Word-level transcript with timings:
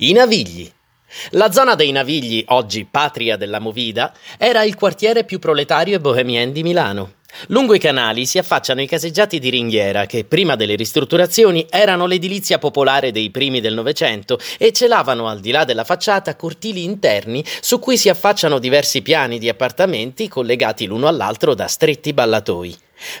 I 0.00 0.12
Navigli. 0.12 0.72
La 1.30 1.50
zona 1.50 1.74
dei 1.74 1.90
Navigli, 1.90 2.44
oggi 2.48 2.86
patria 2.88 3.36
della 3.36 3.58
Movida, 3.58 4.14
era 4.36 4.62
il 4.62 4.76
quartiere 4.76 5.24
più 5.24 5.40
proletario 5.40 5.96
e 5.96 6.00
bohemien 6.00 6.52
di 6.52 6.62
Milano. 6.62 7.14
Lungo 7.48 7.74
i 7.74 7.78
canali 7.78 8.26
si 8.26 8.38
affacciano 8.38 8.80
i 8.80 8.86
caseggiati 8.86 9.38
di 9.38 9.50
ringhiera 9.50 10.06
che, 10.06 10.24
prima 10.24 10.56
delle 10.56 10.74
ristrutturazioni, 10.74 11.66
erano 11.68 12.06
l'edilizia 12.06 12.58
popolare 12.58 13.12
dei 13.12 13.30
primi 13.30 13.60
del 13.60 13.74
Novecento 13.74 14.38
e 14.58 14.72
celavano 14.72 15.28
al 15.28 15.40
di 15.40 15.50
là 15.50 15.64
della 15.64 15.84
facciata 15.84 16.36
cortili 16.36 16.84
interni 16.84 17.44
su 17.60 17.78
cui 17.78 17.96
si 17.98 18.08
affacciano 18.08 18.58
diversi 18.58 19.02
piani 19.02 19.38
di 19.38 19.48
appartamenti 19.48 20.26
collegati 20.26 20.86
l'uno 20.86 21.06
all'altro 21.06 21.54
da 21.54 21.66
stretti 21.66 22.12
ballatoi. 22.12 22.76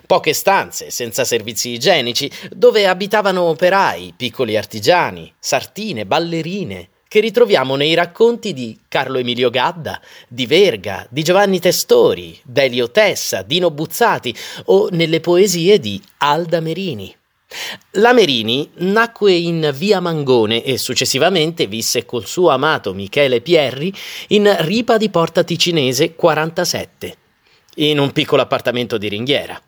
Poche 0.06 0.32
stanze, 0.32 0.90
senza 0.90 1.24
servizi 1.24 1.70
igienici, 1.70 2.30
dove 2.50 2.86
abitavano 2.86 3.42
operai, 3.42 4.14
piccoli 4.16 4.56
artigiani, 4.56 5.32
sartine, 5.38 6.06
ballerine, 6.06 6.88
che 7.08 7.20
ritroviamo 7.20 7.74
nei 7.74 7.94
racconti 7.94 8.52
di 8.52 8.78
Carlo 8.86 9.18
Emilio 9.18 9.48
Gadda, 9.48 10.00
di 10.28 10.46
Verga, 10.46 11.06
di 11.08 11.22
Giovanni 11.22 11.58
Testori, 11.58 12.38
Delio 12.44 12.90
Tessa, 12.90 13.42
Dino 13.42 13.70
Buzzati 13.70 14.34
o 14.66 14.88
nelle 14.90 15.20
poesie 15.20 15.80
di 15.80 16.00
Alda 16.18 16.60
Merini. 16.60 17.16
La 17.92 18.12
Merini 18.12 18.70
nacque 18.74 19.32
in 19.32 19.72
via 19.74 20.00
Mangone 20.00 20.62
e 20.62 20.76
successivamente 20.76 21.66
visse 21.66 22.04
col 22.04 22.26
suo 22.26 22.50
amato 22.50 22.92
Michele 22.92 23.40
Pierri 23.40 23.92
in 24.28 24.54
Ripa 24.60 24.98
di 24.98 25.08
Porta 25.08 25.42
Ticinese 25.42 26.14
47, 26.14 27.16
in 27.76 27.98
un 27.98 28.12
piccolo 28.12 28.42
appartamento 28.42 28.98
di 28.98 29.08
ringhiera. 29.08 29.58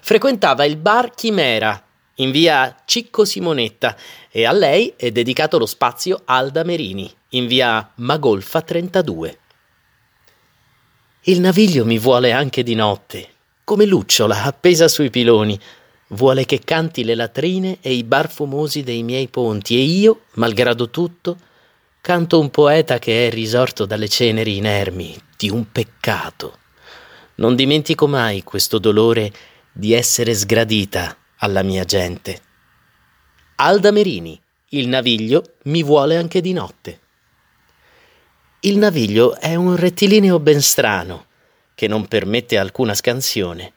Frequentava 0.00 0.64
il 0.64 0.76
bar 0.76 1.10
Chimera 1.14 1.85
in 2.16 2.30
via 2.30 2.82
Cicco 2.84 3.24
Simonetta 3.24 3.96
e 4.30 4.44
a 4.44 4.52
lei 4.52 4.94
è 4.96 5.10
dedicato 5.10 5.58
lo 5.58 5.66
spazio 5.66 6.22
Alda 6.24 6.62
Merini 6.64 7.12
in 7.30 7.46
via 7.46 7.92
Magolfa 7.96 8.62
32. 8.62 9.38
Il 11.22 11.40
naviglio 11.40 11.84
mi 11.84 11.98
vuole 11.98 12.32
anche 12.32 12.62
di 12.62 12.74
notte, 12.74 13.28
come 13.64 13.84
lucciola 13.84 14.44
appesa 14.44 14.88
sui 14.88 15.10
piloni. 15.10 15.58
Vuole 16.10 16.44
che 16.44 16.60
canti 16.60 17.02
le 17.02 17.16
latrine 17.16 17.78
e 17.80 17.92
i 17.92 18.04
bar 18.04 18.30
fumosi 18.30 18.84
dei 18.84 19.02
miei 19.02 19.26
ponti 19.26 19.76
e 19.76 19.82
io, 19.82 20.20
malgrado 20.34 20.88
tutto, 20.88 21.36
canto 22.00 22.38
un 22.38 22.50
poeta 22.50 23.00
che 23.00 23.26
è 23.26 23.30
risorto 23.30 23.84
dalle 23.86 24.08
ceneri 24.08 24.56
inermi 24.56 25.16
di 25.36 25.50
un 25.50 25.70
peccato. 25.72 26.58
Non 27.36 27.56
dimentico 27.56 28.06
mai 28.06 28.44
questo 28.44 28.78
dolore 28.78 29.32
di 29.72 29.92
essere 29.92 30.32
sgradita 30.32 31.16
alla 31.38 31.62
mia 31.62 31.84
gente. 31.84 32.40
Alda 33.56 33.90
Merini, 33.90 34.40
il 34.70 34.88
naviglio 34.88 35.54
mi 35.64 35.82
vuole 35.82 36.16
anche 36.16 36.40
di 36.40 36.52
notte. 36.52 37.00
Il 38.60 38.78
naviglio 38.78 39.36
è 39.36 39.54
un 39.54 39.76
rettilineo 39.76 40.40
ben 40.40 40.60
strano, 40.60 41.26
che 41.74 41.86
non 41.86 42.08
permette 42.08 42.58
alcuna 42.58 42.94
scansione. 42.94 43.72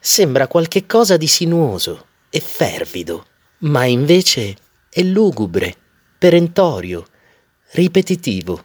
Sembra 0.00 0.46
qualche 0.46 0.86
cosa 0.86 1.16
di 1.16 1.26
sinuoso 1.26 2.06
e 2.30 2.40
fervido, 2.40 3.26
ma 3.60 3.84
invece 3.84 4.56
è 4.90 5.02
lugubre, 5.02 5.76
perentorio, 6.18 7.06
ripetitivo. 7.72 8.64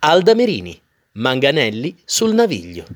Alda 0.00 0.34
Merini, 0.34 0.80
Manganelli 1.12 1.96
sul 2.04 2.34
naviglio. 2.34 2.86